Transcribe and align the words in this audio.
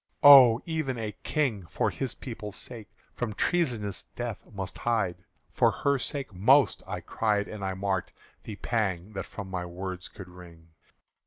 "Oh! 0.23 0.59
even 0.65 0.97
a 0.97 1.11
King, 1.21 1.67
for 1.67 1.91
his 1.91 2.15
people's 2.15 2.55
sake, 2.55 2.89
From 3.13 3.35
treasonous 3.35 4.01
death 4.15 4.43
must 4.51 4.79
hide!" 4.79 5.23
"For 5.51 5.69
her 5.69 5.99
sake 5.99 6.33
most!" 6.33 6.81
I 6.87 7.01
cried, 7.01 7.47
and 7.47 7.63
I 7.63 7.75
marked 7.75 8.11
The 8.41 8.55
pang 8.55 9.13
that 9.13 9.29
my 9.45 9.63
words 9.67 10.07
could 10.07 10.27
wring. 10.27 10.69